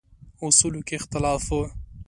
[0.45, 1.59] اصولو کې اختلاف و.